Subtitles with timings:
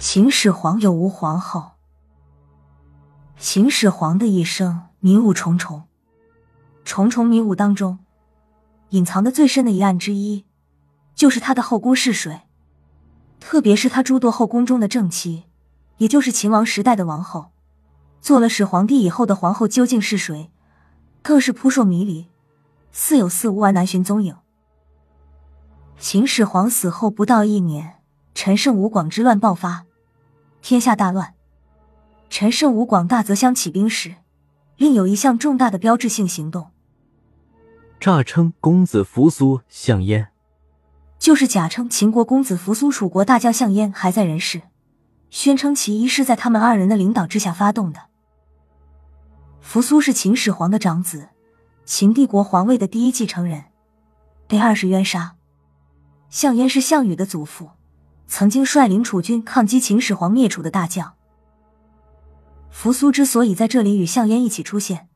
[0.00, 1.72] 秦始皇有无皇后？
[3.36, 5.88] 秦始皇的一生迷雾重重，
[6.84, 7.98] 重重迷雾当中，
[8.90, 10.44] 隐藏的最深的一案之一，
[11.16, 12.42] 就是他的后宫是谁。
[13.40, 15.46] 特别是他诸多后宫中的正妻，
[15.96, 17.50] 也就是秦王时代的王后，
[18.20, 20.52] 做了始皇帝以后的皇后究竟是谁，
[21.22, 22.28] 更是扑朔迷离，
[22.92, 24.36] 似有似无，难寻踪影。
[25.98, 27.96] 秦始皇死后不到一年，
[28.32, 29.86] 陈胜吴广之乱爆发。
[30.60, 31.34] 天下大乱，
[32.28, 34.16] 陈胜吴广大泽乡起兵时，
[34.76, 36.70] 另有一项重大的标志性行动，
[37.98, 40.28] 诈称公子扶苏项燕，
[41.18, 44.62] 就是假称秦国公子扶苏楚国大将项燕还在人世，
[45.30, 48.02] 宣称其一是在他们二人的领导之下发动的。
[49.60, 51.28] 扶苏是秦始皇的长子，
[51.84, 53.64] 秦帝国皇位的第一继承人，
[54.46, 55.36] 被二世冤杀。
[56.28, 57.70] 项燕是项羽的祖父。
[58.28, 61.14] 曾经率领楚军抗击秦始皇灭楚的大将
[62.70, 65.08] 扶苏之所以在这里与项燕一起出现，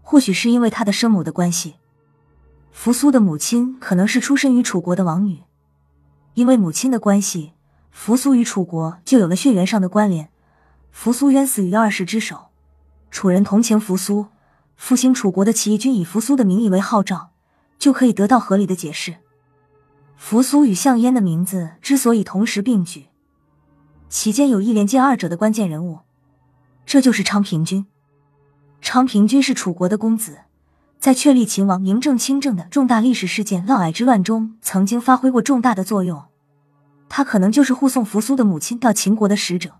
[0.00, 1.74] 或许是因为他的生母的关系。
[2.70, 5.42] 扶苏的母亲可能是出身于楚国的王女，
[6.34, 7.52] 因为母亲的关系，
[7.90, 10.30] 扶苏与楚国就有了血缘上的关联。
[10.90, 12.46] 扶苏冤死于二世之手，
[13.10, 14.26] 楚人同情扶苏，
[14.76, 17.32] 复兴楚国的起义军以扶苏的名义为号召，
[17.78, 19.16] 就可以得到合理的解释。
[20.16, 23.06] 扶苏与项燕的名字之所以同时并举，
[24.08, 26.00] 其间有一连接二者的关键人物，
[26.86, 27.86] 这就是昌平君。
[28.80, 30.38] 昌平君是楚国的公子，
[30.98, 36.24] 在确立秦王嬴政亲政的重大历史事件嫪毐之乱中，曾经发挥过重大的作用。
[37.08, 39.72] 他可能就是护送扶苏的母亲到秦国的使者。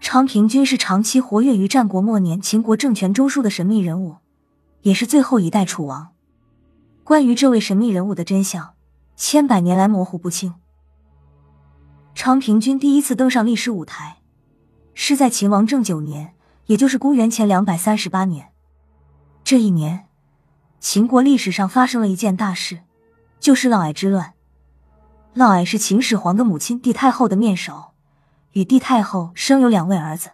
[0.00, 4.16] 昌平君是长期活跃于战国末年秦国政权中枢的神秘人物，
[4.82, 6.08] 也是最后一代楚王。
[7.08, 8.74] 关于这位神秘人物的真相。
[9.16, 10.56] 千百年来模糊不清。
[12.14, 14.18] 昌平君第一次登上历史舞台，
[14.92, 16.34] 是在秦王政九年，
[16.66, 18.52] 也就是公元前两百三十八年。
[19.42, 20.06] 这一年，
[20.80, 22.80] 秦国历史上发生了一件大事，
[23.40, 24.34] 就是嫪毐之乱。
[25.32, 27.92] 嫪毐是秦始皇的母亲帝太后的面首，
[28.52, 30.32] 与帝太后生有两位儿子，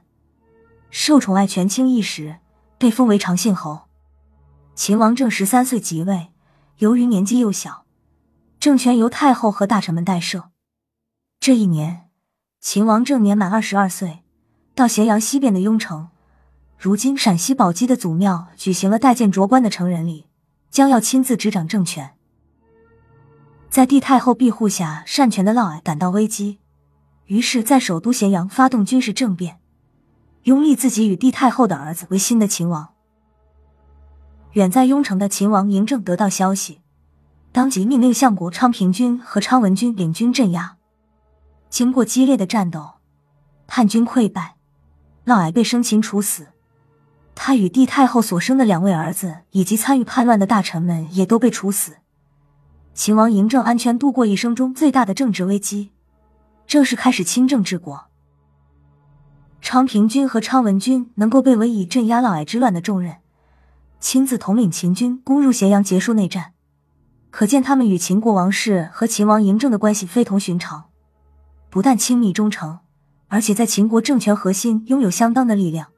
[0.90, 2.38] 受宠爱权倾一时，
[2.78, 3.82] 被封为长信侯。
[4.74, 6.32] 秦王政十三岁即位，
[6.78, 7.84] 由于年纪幼小。
[8.58, 10.50] 政权由太后和大臣们代设。
[11.38, 12.08] 这一年，
[12.62, 14.22] 秦王正年满二十二岁，
[14.74, 16.08] 到咸阳西边的雍城
[16.78, 20.28] （如今陕西宝鸡的祖庙）举行了待见卓官的成人礼，
[20.70, 22.16] 将要亲自执掌政权。
[23.68, 26.60] 在帝太后庇护下擅权的嫪毐感到危机，
[27.26, 29.60] 于是，在首都咸阳发动军事政变，
[30.44, 32.94] 拥立自己与帝太后的儿子为新的秦王。
[34.54, 36.81] 远在雍城的秦王嬴政得到消息。
[37.50, 40.76] 当即命令相国昌平君和昌文君领军镇压。
[41.69, 42.94] 经过激烈的战斗，
[43.66, 44.56] 叛军溃败，
[45.25, 46.48] 嫪毐被生擒处死。
[47.34, 51.97] 他与帝太后所生的两位儿子以及参与叛乱的大臣们也都被处死。
[52.93, 55.91] 秦王嬴政安全度过一生中最大的政治危机，
[56.64, 58.04] 正式开始亲政治国。
[59.60, 63.16] 昌平君和昌文君能够被委以镇压嫪毐之乱的重任，
[64.04, 66.53] 亲自统领秦军攻入咸阳，结束内战。
[67.31, 70.91] 可见他们与秦国王室和秦王嬴政的关系非同寻常，
[71.70, 72.81] 不但亲密忠诚，
[73.28, 75.88] 而且在秦国政权核心拥有相当的力量。